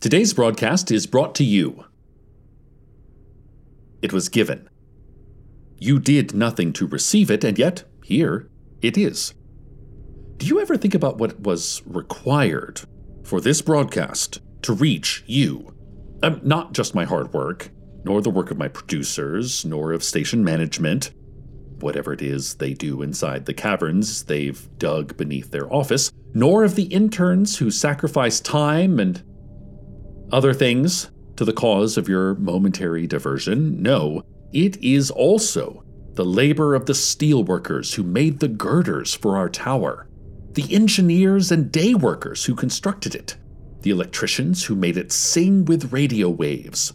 Today's 0.00 0.32
broadcast 0.32 0.90
is 0.90 1.06
brought 1.06 1.34
to 1.34 1.44
you. 1.44 1.84
It 4.00 4.12
was 4.12 4.28
given 4.28 4.68
you 5.78 5.98
did 5.98 6.34
nothing 6.34 6.72
to 6.74 6.86
receive 6.86 7.30
it, 7.30 7.44
and 7.44 7.58
yet, 7.58 7.84
here 8.02 8.48
it 8.82 8.96
is. 8.96 9.34
Do 10.36 10.46
you 10.46 10.60
ever 10.60 10.76
think 10.76 10.94
about 10.94 11.18
what 11.18 11.40
was 11.40 11.82
required 11.86 12.82
for 13.24 13.40
this 13.40 13.62
broadcast 13.62 14.40
to 14.62 14.72
reach 14.72 15.24
you? 15.26 15.74
Um, 16.22 16.40
not 16.42 16.72
just 16.72 16.94
my 16.94 17.04
hard 17.04 17.32
work, 17.32 17.70
nor 18.04 18.22
the 18.22 18.30
work 18.30 18.50
of 18.50 18.58
my 18.58 18.68
producers, 18.68 19.64
nor 19.64 19.92
of 19.92 20.04
station 20.04 20.44
management, 20.44 21.12
whatever 21.80 22.12
it 22.12 22.22
is 22.22 22.54
they 22.54 22.72
do 22.72 23.02
inside 23.02 23.44
the 23.44 23.54
caverns 23.54 24.24
they've 24.24 24.68
dug 24.78 25.16
beneath 25.16 25.50
their 25.50 25.72
office, 25.72 26.10
nor 26.34 26.64
of 26.64 26.74
the 26.74 26.84
interns 26.84 27.58
who 27.58 27.70
sacrifice 27.70 28.40
time 28.40 28.98
and 28.98 29.22
other 30.32 30.54
things 30.54 31.10
to 31.36 31.44
the 31.44 31.52
cause 31.52 31.96
of 31.96 32.08
your 32.08 32.34
momentary 32.36 33.06
diversion. 33.06 33.82
No, 33.82 34.22
it 34.52 34.82
is 34.82 35.10
also 35.10 35.84
the 36.14 36.24
labor 36.24 36.74
of 36.74 36.86
the 36.86 36.92
steelworkers 36.92 37.94
who 37.94 38.02
made 38.02 38.40
the 38.40 38.48
girders 38.48 39.14
for 39.14 39.36
our 39.36 39.48
tower, 39.48 40.08
the 40.52 40.74
engineers 40.74 41.52
and 41.52 41.70
day 41.70 41.94
workers 41.94 42.44
who 42.44 42.54
constructed 42.54 43.14
it, 43.14 43.36
the 43.82 43.90
electricians 43.90 44.64
who 44.64 44.74
made 44.74 44.96
it 44.96 45.12
sing 45.12 45.64
with 45.66 45.92
radio 45.92 46.28
waves. 46.28 46.94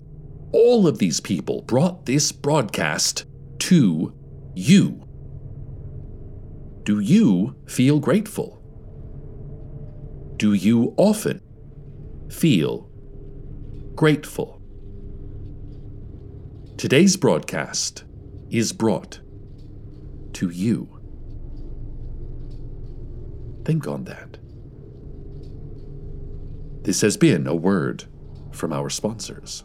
All 0.51 0.87
of 0.87 0.97
these 0.97 1.19
people 1.19 1.61
brought 1.61 2.05
this 2.05 2.31
broadcast 2.31 3.25
to 3.59 4.13
you. 4.55 5.07
Do 6.83 6.99
you 6.99 7.55
feel 7.67 7.99
grateful? 7.99 8.57
Do 10.37 10.53
you 10.53 10.95
often 10.97 11.41
feel 12.29 12.89
grateful? 13.93 14.60
Today's 16.81 17.15
broadcast 17.15 18.05
is 18.49 18.73
brought 18.73 19.19
to 20.33 20.49
you. 20.49 20.89
Think 23.63 23.87
on 23.87 24.05
that. 24.05 24.39
This 26.83 27.01
has 27.01 27.17
been 27.17 27.45
a 27.45 27.53
word 27.53 28.05
from 28.51 28.73
our 28.73 28.89
sponsors. 28.89 29.63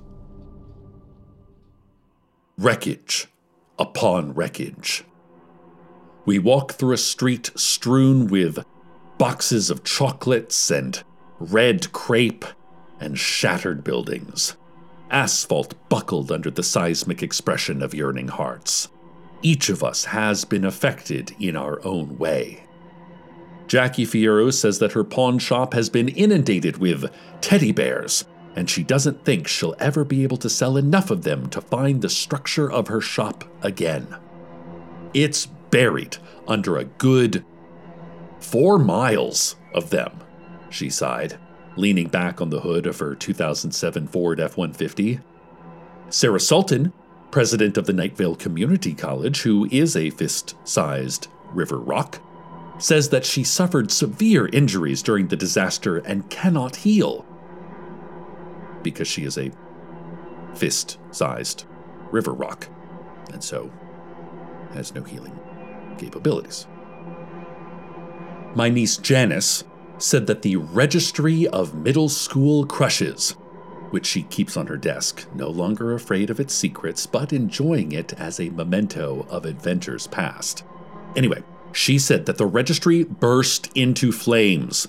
Wreckage 2.59 3.29
upon 3.79 4.35
wreckage. 4.35 5.03
We 6.27 6.39
walk 6.39 6.73
through 6.73 6.93
a 6.93 6.99
street 6.99 7.51
strewn 7.57 8.27
with 8.27 8.63
boxes 9.17 9.71
of 9.71 9.85
chocolates 9.85 10.71
and 10.71 11.03
red 11.41 11.93
crepe 11.93 12.45
and 13.01 13.19
shattered 13.19 13.85
buildings. 13.85 14.55
Asphalt 15.11 15.75
buckled 15.89 16.33
under 16.33 16.51
the 16.51 16.63
seismic 16.63 17.23
expression 17.23 17.83
of 17.83 17.95
yearning 17.95 18.29
hearts. 18.29 18.89
Each 19.43 19.69
of 19.69 19.85
us 19.85 20.07
has 20.07 20.45
been 20.45 20.65
affected 20.65 21.35
in 21.39 21.57
our 21.57 21.85
own 21.85 22.19
way. 22.19 22.65
Jackie 23.69 24.07
Fierro 24.07 24.53
says 24.53 24.79
that 24.79 24.93
her 24.93 25.05
pawn 25.05 25.39
shop 25.39 25.75
has 25.75 25.91
been 25.91 26.09
inundated 26.09 26.79
with 26.79 27.11
teddy 27.41 27.73
bears, 27.73 28.25
and 28.55 28.71
she 28.71 28.83
doesn't 28.83 29.25
think 29.25 29.47
she'll 29.47 29.75
ever 29.79 30.05
be 30.05 30.23
able 30.23 30.37
to 30.39 30.51
sell 30.51 30.77
enough 30.77 31.11
of 31.11 31.23
them 31.23 31.49
to 31.51 31.61
find 31.61 32.01
the 32.03 32.09
structure 32.09 32.71
of 32.71 32.89
her 32.89 33.01
shop 33.01 33.45
again. 33.63 34.17
It's 35.15 35.47
buried 35.47 36.17
under 36.49 36.77
a 36.77 36.85
good 36.85 37.45
four 38.41 38.79
miles 38.79 39.57
of 39.75 39.91
them, 39.91 40.21
she 40.71 40.91
sighed 40.91 41.39
leaning 41.77 42.09
back 42.09 42.41
on 42.41 42.51
the 42.51 42.61
hood 42.61 42.87
of 42.87 42.99
her 42.99 43.15
2007 43.15 44.09
Ford 44.09 44.41
F 44.41 44.57
150. 44.57 45.21
Sarah 46.09 46.41
Sultan, 46.41 46.93
president 47.31 47.77
of 47.77 47.87
the 47.87 47.93
Night 47.93 48.17
Vale 48.17 48.37
Community 48.37 48.95
College, 48.95 49.43
who 49.43 49.69
is 49.71 49.97
a 49.97 50.11
fist 50.11 50.55
sized 50.65 51.29
river 51.53 51.79
rock, 51.79 52.21
says 52.79 53.09
that 53.11 53.25
she 53.25 53.43
suffered 53.43 53.91
severe 53.91 54.49
injuries 54.49 55.03
during 55.03 55.29
the 55.29 55.37
disaster 55.37 55.99
and 55.99 56.31
cannot 56.31 56.77
heal 56.77 57.25
because 58.83 59.09
she 59.09 59.25
is 59.25 59.37
a 59.37 59.51
fist 60.55 60.99
sized 61.11 61.65
river 62.11 62.33
rock, 62.33 62.69
and 63.33 63.43
so 63.43 63.71
has 64.73 64.95
no 64.95 65.03
healing 65.03 65.39
capabilities. 65.99 66.67
My 68.55 68.69
niece 68.69 68.97
Janice 68.97 69.65
said 69.99 70.27
that 70.27 70.43
the 70.43 70.57
Registry 70.57 71.47
of 71.49 71.75
Middle 71.75 72.09
School 72.09 72.67
Crushes, 72.67 73.33
which 73.91 74.07
she 74.07 74.23
keeps 74.25 74.57
on 74.57 74.67
her 74.67 74.77
desk, 74.77 75.27
no 75.35 75.49
longer 75.49 75.95
afraid 75.95 76.31
of 76.31 76.41
its 76.41 76.53
secrets, 76.53 77.07
but 77.07 77.33
enjoying 77.33 77.93
it 77.93 78.13
as 78.15 78.39
a 78.39 78.51
memento 78.51 79.27
of 79.31 79.45
adventures 79.45 80.07
past. 80.07 80.65
Anyway, 81.15 81.43
she 81.73 81.99
said 81.99 82.27
that 82.27 82.39
the 82.39 82.47
registry 82.47 83.05
burst 83.05 83.71
into 83.75 84.13
flames, 84.13 84.89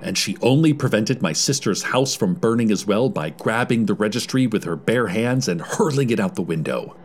and 0.00 0.16
she 0.16 0.36
only 0.40 0.72
prevented 0.72 1.20
my 1.20 1.32
sister's 1.32 1.84
house 1.84 2.14
from 2.14 2.34
burning 2.34 2.70
as 2.70 2.86
well 2.86 3.08
by 3.08 3.30
grabbing 3.30 3.86
the 3.86 3.94
registry 3.94 4.46
with 4.46 4.64
her 4.64 4.76
bare 4.76 5.08
hands 5.08 5.48
and 5.48 5.60
hurling 5.60 6.10
it 6.10 6.20
out 6.20 6.36
the 6.36 6.42
window. 6.42 6.96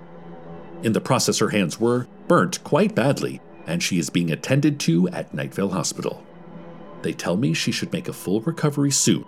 In 0.83 0.93
the 0.93 1.01
process, 1.01 1.39
her 1.39 1.49
hands 1.49 1.79
were 1.79 2.07
burnt 2.27 2.63
quite 2.63 2.93
badly, 2.93 3.41
and 3.65 3.81
she 3.81 3.97
is 3.97 4.09
being 4.09 4.31
attended 4.31 4.79
to 4.81 5.07
at 5.09 5.33
Night 5.33 5.53
Vale 5.53 5.69
Hospital. 5.69 6.23
They 7.03 7.13
tell 7.13 7.37
me 7.37 7.53
she 7.53 7.71
should 7.71 7.93
make 7.93 8.07
a 8.07 8.13
full 8.13 8.41
recovery 8.41 8.91
soon. 8.91 9.25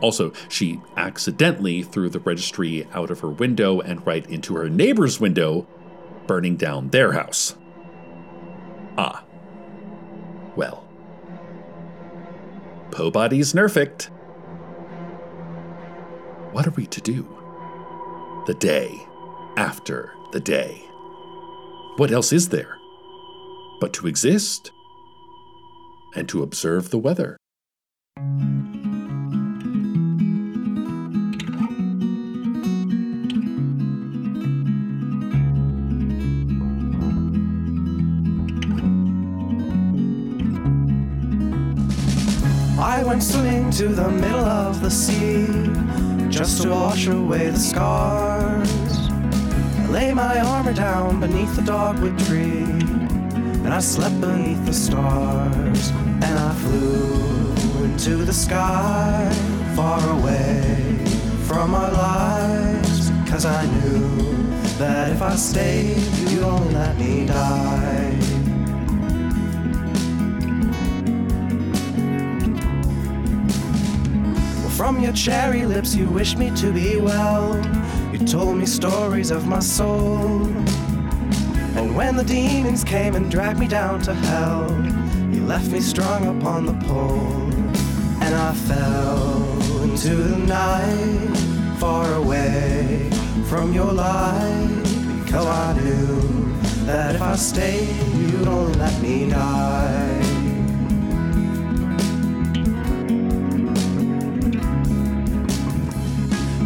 Also, 0.00 0.32
she 0.48 0.80
accidentally 0.96 1.82
threw 1.82 2.08
the 2.08 2.20
registry 2.20 2.86
out 2.92 3.10
of 3.10 3.20
her 3.20 3.30
window 3.30 3.80
and 3.80 4.06
right 4.06 4.28
into 4.28 4.54
her 4.56 4.68
neighbor's 4.68 5.20
window, 5.20 5.66
burning 6.26 6.56
down 6.56 6.90
their 6.90 7.12
house. 7.12 7.56
Ah. 8.98 9.24
Well. 10.54 10.86
Pobody's 12.90 13.52
nerfect. 13.52 14.04
What 16.52 16.66
are 16.66 16.70
we 16.70 16.86
to 16.86 17.00
do? 17.00 17.22
The 18.46 18.54
day 18.54 19.06
after 19.56 20.12
the 20.32 20.40
day. 20.40 20.82
What 21.96 22.10
else 22.10 22.32
is 22.32 22.48
there 22.48 22.76
but 23.80 23.92
to 23.94 24.06
exist 24.06 24.72
and 26.14 26.28
to 26.28 26.42
observe 26.42 26.90
the 26.90 26.98
weather. 26.98 27.36
I 42.78 43.02
went 43.04 43.22
swimming 43.22 43.70
to 43.72 43.88
the 43.88 44.08
middle 44.10 44.44
of 44.44 44.80
the 44.80 44.90
sea 44.90 45.46
just 46.30 46.62
to 46.62 46.70
wash 46.70 47.06
away 47.06 47.50
the 47.50 47.58
scars. 47.58 48.70
I 49.78 49.86
lay 49.90 50.14
my 50.14 50.40
armor 50.40 50.72
down 50.72 51.20
beneath 51.20 51.56
the 51.56 51.62
dogwood 51.62 52.18
tree 52.20 53.05
and 53.66 53.74
I 53.74 53.80
slept 53.80 54.20
beneath 54.20 54.64
the 54.64 54.72
stars, 54.72 55.90
and 55.90 56.38
I 56.38 56.54
flew 56.54 57.82
into 57.82 58.24
the 58.24 58.32
sky, 58.32 59.28
far 59.74 59.98
away 60.08 61.04
from 61.48 61.74
our 61.74 61.90
lives. 61.90 63.10
Cause 63.28 63.44
I 63.44 63.66
knew 63.66 64.22
that 64.78 65.10
if 65.10 65.20
I 65.20 65.34
stayed, 65.34 65.98
you'd 66.30 66.44
only 66.44 66.74
let 66.74 66.96
me 66.96 67.26
die. 67.26 68.16
From 74.76 75.00
your 75.00 75.12
cherry 75.12 75.66
lips, 75.66 75.92
you 75.92 76.08
wished 76.08 76.38
me 76.38 76.52
to 76.54 76.72
be 76.72 77.00
well. 77.00 77.56
You 78.12 78.24
told 78.24 78.58
me 78.58 78.66
stories 78.66 79.32
of 79.32 79.48
my 79.48 79.58
soul 79.58 80.46
and 81.76 81.94
when 81.94 82.16
the 82.16 82.24
demons 82.24 82.82
came 82.82 83.14
and 83.14 83.30
dragged 83.30 83.58
me 83.58 83.68
down 83.68 84.00
to 84.00 84.14
hell, 84.14 84.66
you 85.30 85.44
left 85.44 85.70
me 85.70 85.80
strung 85.80 86.38
upon 86.38 86.64
the 86.64 86.72
pole. 86.86 87.52
And 88.22 88.34
I 88.34 88.52
fell 88.54 89.82
into 89.82 90.14
the 90.16 90.38
night, 90.38 91.36
far 91.78 92.14
away 92.14 93.10
from 93.48 93.74
your 93.74 93.92
light. 93.92 94.82
Because 95.22 95.46
I 95.46 95.78
knew 95.80 96.54
that 96.86 97.14
if 97.14 97.22
I 97.22 97.36
stayed, 97.36 97.94
you'd 98.14 98.48
only 98.48 98.74
let 98.74 99.00
me 99.02 99.28
die. 99.28 100.20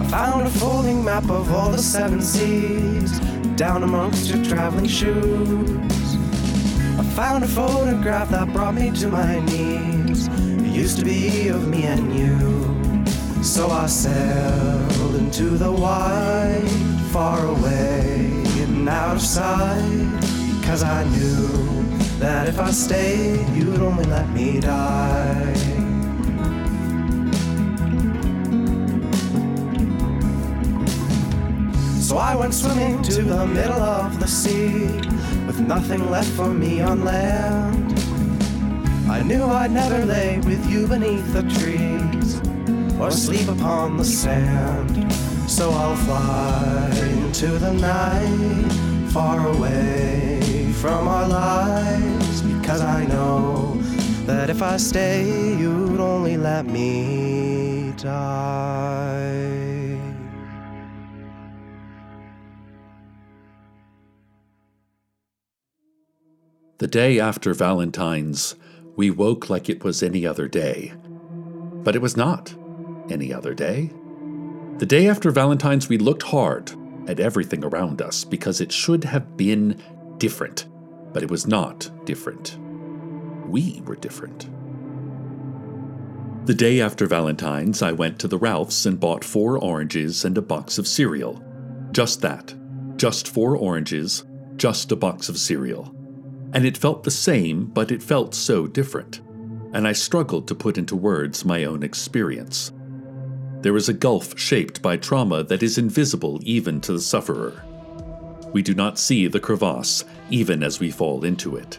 I 0.01 0.09
found 0.09 0.47
a 0.47 0.51
folding 0.51 1.05
map 1.05 1.29
of 1.29 1.53
all 1.53 1.71
the 1.71 1.79
seven 1.79 2.23
seas 2.23 3.20
down 3.61 3.83
amongst 3.83 4.31
your 4.31 4.43
traveling 4.43 4.87
shoes. 4.87 6.17
I 6.99 7.05
found 7.15 7.45
a 7.45 7.47
photograph 7.47 8.31
that 8.31 8.51
brought 8.55 8.73
me 8.73 8.91
to 8.93 9.09
my 9.09 9.39
knees. 9.41 10.29
It 10.29 10.75
used 10.75 10.99
to 11.01 11.05
be 11.05 11.49
of 11.49 11.69
me 11.69 11.83
and 11.83 12.11
you. 12.19 13.45
So 13.45 13.69
I 13.69 13.85
sailed 13.85 15.15
into 15.15 15.59
the 15.59 15.71
wide, 15.71 16.71
far 17.13 17.45
away 17.45 18.43
and 18.63 18.89
out 18.89 19.17
of 19.17 19.21
sight. 19.21 20.09
Cause 20.65 20.83
I 20.83 21.05
knew 21.11 21.47
that 22.19 22.49
if 22.49 22.59
I 22.59 22.71
stayed, 22.71 23.47
you'd 23.51 23.83
only 23.83 24.05
let 24.05 24.27
me 24.31 24.61
die. 24.61 25.70
So 32.11 32.19
I 32.19 32.35
went 32.35 32.53
swimming 32.53 33.03
to 33.03 33.23
the 33.23 33.47
middle 33.47 33.81
of 33.81 34.19
the 34.19 34.27
sea 34.27 34.87
with 35.47 35.61
nothing 35.61 36.11
left 36.11 36.29
for 36.31 36.49
me 36.49 36.81
on 36.81 37.05
land. 37.05 37.97
I 39.09 39.23
knew 39.23 39.45
I'd 39.45 39.71
never 39.71 40.05
lay 40.05 40.39
with 40.39 40.69
you 40.69 40.89
beneath 40.89 41.33
the 41.33 41.45
trees 41.61 42.41
or 42.99 43.13
sleep 43.13 43.47
upon 43.47 43.97
the 43.97 44.05
sand. 44.05 45.13
So 45.49 45.71
I'll 45.71 45.95
fly 45.95 46.91
into 47.13 47.47
the 47.47 47.75
night, 47.75 48.73
far 49.13 49.47
away 49.47 50.73
from 50.81 51.07
our 51.07 51.29
lives, 51.29 52.43
because 52.43 52.81
I 52.81 53.07
know 53.07 53.77
that 54.27 54.51
if 54.51 54.63
I 54.63 54.79
stay, 54.79 55.55
you'd 55.57 56.01
only 56.01 56.37
let 56.37 56.67
me 56.67 57.95
die. 57.99 59.90
The 66.81 66.87
day 66.87 67.21
after 67.21 67.53
Valentine's, 67.53 68.55
we 68.97 69.11
woke 69.11 69.51
like 69.51 69.69
it 69.69 69.85
was 69.85 70.03
any 70.03 70.25
other 70.25 70.49
day. 70.49 70.95
But 71.85 71.95
it 71.95 72.01
was 72.01 72.17
not 72.17 72.55
any 73.11 73.35
other 73.35 73.53
day. 73.53 73.93
The 74.79 74.87
day 74.87 75.07
after 75.07 75.31
Valentine's, 75.31 75.91
we 75.91 75.99
looked 75.99 76.23
hard 76.23 76.73
at 77.07 77.21
everything 77.21 77.63
around 77.63 78.01
us 78.01 78.25
because 78.25 78.63
it 78.63 78.73
should 78.73 79.05
have 79.05 79.37
been 79.37 79.79
different, 80.17 80.69
but 81.13 81.23
it 81.23 81.31
was 81.31 81.47
not 81.47 81.91
different. 82.07 82.57
We 83.47 83.83
were 83.85 83.97
different. 83.97 84.49
The 86.47 86.55
day 86.55 86.81
after 86.81 87.05
Valentine's, 87.05 87.83
I 87.83 87.93
went 87.93 88.19
to 88.21 88.29
the 88.29 88.39
Ralphs 88.39 88.87
and 88.87 88.99
bought 88.99 89.23
four 89.23 89.59
oranges 89.59 90.25
and 90.25 90.39
a 90.39 90.43
box 90.43 90.79
of 90.79 90.89
cereal. 90.89 91.45
Just 91.93 92.23
that. 92.23 92.55
Just 92.97 93.29
four 93.29 93.55
oranges, 93.55 94.25
just 94.57 94.91
a 94.91 94.97
box 94.97 95.29
of 95.29 95.37
cereal 95.37 95.95
and 96.53 96.65
it 96.65 96.77
felt 96.77 97.05
the 97.05 97.11
same, 97.11 97.67
but 97.67 97.91
it 97.91 98.03
felt 98.03 98.35
so 98.35 98.67
different, 98.67 99.21
and 99.73 99.87
I 99.87 99.93
struggled 99.93 100.49
to 100.49 100.55
put 100.55 100.79
into 100.79 100.97
words 100.97 101.45
my 101.45 101.65
own 101.65 101.83
experience. 101.83 102.73
There 103.61 103.77
is 103.77 103.89
a 103.89 103.95
gulf 103.95 104.39
shaped 104.39 104.81
by 104.81 104.97
trauma 104.97 105.45
that 105.45 105.63
is 105.63 105.79
invisible 105.79 106.41
even 106.43 106.81
to 106.83 106.95
the 106.95 107.01
sufferer. 107.01 107.63
We 108.53 108.63
do 108.63 108.75
not 108.75 108.99
see 108.99 109.27
the 109.27 109.39
crevasse 109.39 110.05
even 110.31 110.63
as 110.63 110.81
we 110.81 110.91
fall 110.91 111.25
into 111.25 111.57
it. 111.57 111.79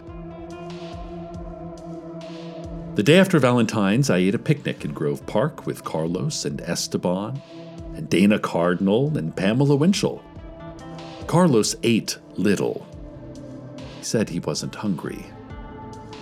The 2.95 3.03
day 3.03 3.19
after 3.19 3.39
Valentine's, 3.39 4.10
I 4.10 4.17
ate 4.17 4.36
a 4.36 4.39
picnic 4.39 4.86
in 4.86 4.93
Grove 4.93 5.25
Park 5.25 5.65
with 5.65 5.84
Carlos 5.84 6.45
and 6.45 6.62
Esteban, 6.62 7.41
and 7.95 8.10
Dana 8.10 8.38
Cardinal 8.38 9.17
and 9.17 9.36
Pamela 9.36 9.75
Winchell. 9.75 10.21
Carlos 11.25 11.75
ate 11.84 12.17
little, 12.36 12.86
he 14.02 14.06
said 14.06 14.30
he 14.30 14.40
wasn't 14.40 14.74
hungry. 14.74 15.28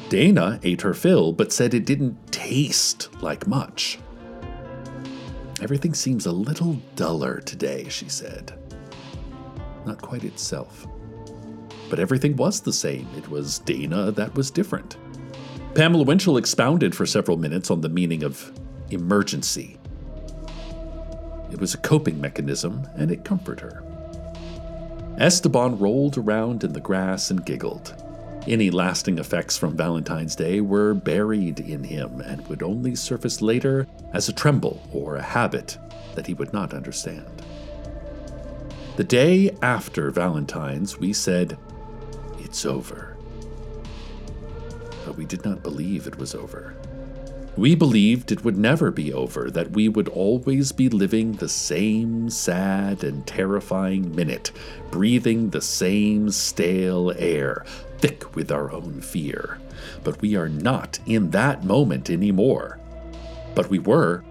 Dana 0.10 0.60
ate 0.64 0.82
her 0.82 0.94
fill, 0.94 1.32
but 1.32 1.54
said 1.54 1.74
it 1.74 1.86
didn't 1.86 2.30
taste 2.30 3.08
like 3.24 3.48
much. 3.48 3.98
Everything 5.62 5.94
seems 5.94 6.26
a 6.26 6.32
little 6.34 6.82
duller 6.98 7.40
today, 7.40 7.88
she 7.88 8.10
said. 8.10 8.52
Not 9.86 10.02
quite 10.02 10.26
itself. 10.26 10.88
But 11.90 12.00
everything 12.00 12.36
was 12.36 12.60
the 12.60 12.74
same. 12.74 13.08
It 13.16 13.30
was 13.30 13.60
Dana 13.60 14.12
that 14.12 14.36
was 14.36 14.52
different. 14.52 14.98
Pamela 15.74 16.04
Winchell 16.04 16.36
expounded 16.36 16.94
for 16.94 17.06
several 17.06 17.38
minutes 17.38 17.72
on 17.72 17.80
the 17.80 17.88
meaning 17.88 18.24
of 18.24 18.52
emergency. 18.90 19.80
It 21.50 21.62
was 21.62 21.76
a 21.76 21.78
coping 21.78 22.20
mechanism, 22.20 22.86
and 22.98 23.10
it 23.10 23.24
comforted 23.24 23.72
her. 23.72 23.89
Esteban 25.20 25.78
rolled 25.78 26.18
around 26.18 26.64
in 26.64 26.72
the 26.72 26.80
grass 26.80 27.30
and 27.30 27.46
giggled. 27.46 27.94
Any 28.48 28.72
lasting 28.72 29.18
effects 29.18 29.58
from 29.58 29.76
Valentine's 29.76 30.34
Day 30.34 30.62
were 30.62 30.94
buried 30.94 31.60
in 31.60 31.84
him 31.84 32.22
and 32.22 32.48
would 32.48 32.64
only 32.64 32.96
surface 32.96 33.42
later 33.42 33.86
as 34.14 34.30
a 34.30 34.34
tremble 34.34 34.82
or 34.94 35.18
a 35.18 35.22
habit 35.22 35.78
that 36.16 36.26
he 36.26 36.34
would 36.34 36.54
not 36.54 36.74
understand. 36.74 37.28
The 38.96 39.04
day 39.04 39.52
after 39.62 40.10
Valentine's, 40.10 40.98
we 40.98 41.12
said, 41.12 41.58
It's 42.40 42.66
over. 42.66 43.18
But 45.06 45.18
we 45.18 45.26
did 45.26 45.44
not 45.44 45.64
believe 45.64 46.08
it 46.08 46.18
was 46.18 46.34
over. 46.34 46.76
We 47.60 47.76
believed 47.76 48.32
it 48.32 48.46
would 48.46 48.58
never 48.58 48.90
be 48.90 49.12
over, 49.12 49.52
that 49.52 49.72
we 49.72 49.90
would 49.90 50.08
always 50.08 50.72
be 50.72 50.88
living 50.88 51.34
the 51.34 51.50
same 51.50 52.30
sad 52.30 53.04
and 53.04 53.28
terrifying 53.28 54.16
minute, 54.16 54.54
breathing 54.92 55.50
the 55.50 55.60
same 55.60 56.30
stale 56.30 57.12
air, 57.18 57.66
thick 57.98 58.34
with 58.34 58.50
our 58.50 58.72
own 58.72 59.02
fear. 59.02 59.60
But 60.06 60.22
we 60.22 60.38
are 60.38 60.48
not 60.48 61.00
in 61.06 61.32
that 61.32 61.66
moment 61.66 62.10
anymore. 62.10 62.80
But 63.56 63.70
we 63.70 63.78
were. 63.78 64.24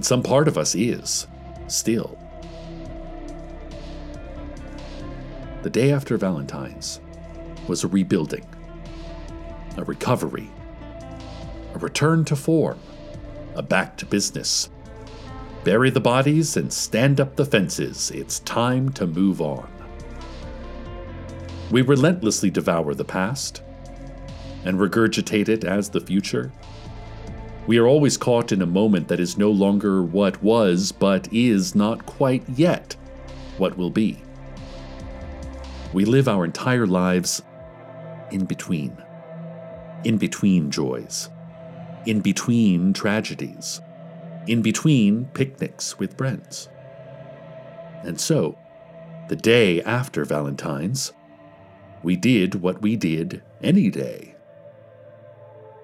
Some 0.00 0.22
part 0.22 0.46
of 0.46 0.56
us 0.56 0.76
is, 0.76 1.26
still. 1.66 2.16
The 5.62 5.70
day 5.70 5.90
after 5.90 6.16
Valentine's 6.16 7.00
was 7.66 7.82
a 7.82 7.88
rebuilding, 7.88 8.46
a 9.76 9.82
recovery 9.82 10.48
return 11.84 12.24
to 12.24 12.34
form, 12.34 12.78
a 13.56 13.62
back 13.62 13.94
to 13.94 14.06
business. 14.06 14.70
Bury 15.64 15.90
the 15.90 16.00
bodies 16.00 16.56
and 16.56 16.72
stand 16.72 17.20
up 17.20 17.36
the 17.36 17.44
fences. 17.44 18.10
It's 18.10 18.38
time 18.40 18.88
to 18.92 19.06
move 19.06 19.42
on. 19.42 19.68
We 21.70 21.82
relentlessly 21.82 22.48
devour 22.48 22.94
the 22.94 23.04
past 23.04 23.62
and 24.64 24.78
regurgitate 24.78 25.50
it 25.50 25.64
as 25.64 25.90
the 25.90 26.00
future. 26.00 26.50
We 27.66 27.76
are 27.76 27.86
always 27.86 28.16
caught 28.16 28.50
in 28.50 28.62
a 28.62 28.66
moment 28.66 29.08
that 29.08 29.20
is 29.20 29.36
no 29.36 29.50
longer 29.50 30.02
what 30.02 30.42
was, 30.42 30.90
but 30.90 31.30
is 31.34 31.74
not 31.74 32.06
quite 32.06 32.48
yet 32.48 32.96
what 33.58 33.76
will 33.76 33.90
be. 33.90 34.22
We 35.92 36.06
live 36.06 36.28
our 36.28 36.46
entire 36.46 36.86
lives 36.86 37.42
in 38.30 38.46
between, 38.46 38.96
in 40.04 40.16
between 40.16 40.70
joys 40.70 41.28
in 42.06 42.20
between 42.20 42.92
tragedies, 42.92 43.80
in 44.46 44.62
between 44.62 45.26
picnics 45.26 45.98
with 45.98 46.16
friends. 46.16 46.68
And 48.02 48.20
so, 48.20 48.58
the 49.28 49.36
day 49.36 49.82
after 49.82 50.24
Valentine's, 50.24 51.12
we 52.02 52.16
did 52.16 52.56
what 52.56 52.82
we 52.82 52.96
did 52.96 53.42
any 53.62 53.88
day. 53.90 54.34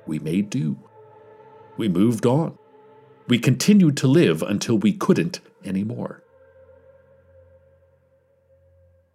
We 0.06 0.18
made 0.18 0.50
do. 0.50 0.76
We 1.76 1.88
moved 1.88 2.26
on. 2.26 2.59
We 3.26 3.38
continued 3.38 3.96
to 3.98 4.06
live 4.06 4.42
until 4.42 4.76
we 4.76 4.92
couldn't 4.92 5.40
anymore. 5.64 6.22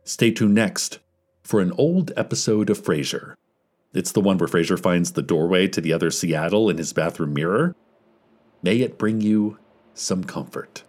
Stay 0.03 0.31
tuned 0.31 0.55
next 0.55 0.99
for 1.43 1.61
an 1.61 1.71
old 1.73 2.11
episode 2.17 2.69
of 2.69 2.81
Frasier 2.81 3.35
it's 3.95 4.11
the 4.11 4.21
one 4.21 4.37
where 4.37 4.47
Frasier 4.47 4.79
finds 4.79 5.13
the 5.13 5.21
doorway 5.21 5.67
to 5.69 5.81
the 5.81 5.93
other 5.93 6.11
Seattle 6.11 6.69
in 6.69 6.77
his 6.77 6.93
bathroom 6.93 7.33
mirror. 7.33 7.75
May 8.61 8.81
it 8.81 8.97
bring 8.97 9.21
you 9.21 9.57
some 9.93 10.23
comfort. 10.23 10.83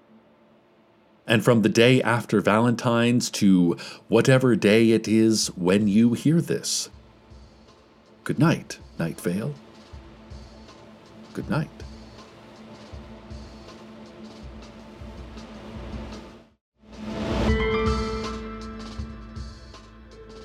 And 1.27 1.45
from 1.45 1.63
the 1.63 1.69
day 1.69 2.03
after 2.03 2.41
Valentine's 2.41 3.31
to 3.31 3.77
whatever 4.09 4.55
day 4.57 4.91
it 4.91 5.09
is 5.09 5.49
when 5.57 5.89
you 5.89 6.15
hear 6.15 6.41
this, 6.41 6.89
good 8.25 8.39
night, 8.39 8.79
Night 8.99 9.21
Vale. 9.21 9.55
Good 11.33 11.51
night. 11.51 11.69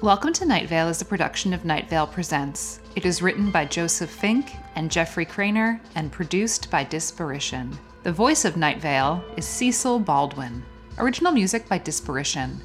Welcome 0.02 0.34
to 0.34 0.46
Night 0.46 0.68
Vale 0.68 0.88
is 0.88 1.02
a 1.04 1.06
production 1.06 1.54
of 1.54 1.64
Night 1.64 1.88
Vale 1.88 2.08
Presents. 2.08 2.80
It 2.96 3.06
is 3.06 3.22
written 3.22 3.52
by 3.52 3.66
Joseph 3.66 4.10
Fink 4.10 4.56
and 4.74 4.90
Jeffrey 4.90 5.28
Cranor 5.28 5.80
and 5.94 6.12
produced 6.12 6.72
by 6.72 6.84
Disparition. 6.84 7.78
The 8.02 8.12
voice 8.12 8.44
of 8.44 8.58
Night 8.58 8.82
Vale 8.82 9.24
is 9.38 9.46
Cecil 9.46 10.00
Baldwin. 10.00 10.64
Original 10.98 11.32
music 11.32 11.70
by 11.70 11.78
Disparition. 11.78 12.56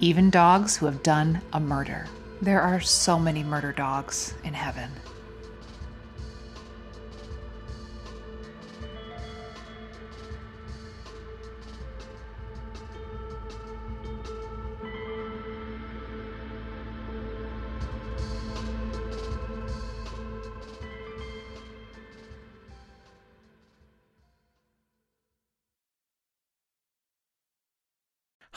even 0.00 0.28
dogs 0.28 0.76
who 0.76 0.86
have 0.86 1.04
done 1.04 1.40
a 1.52 1.60
murder. 1.60 2.08
There 2.40 2.60
are 2.60 2.80
so 2.80 3.18
many 3.18 3.42
murder 3.42 3.72
dogs 3.72 4.32
in 4.44 4.54
heaven. 4.54 4.90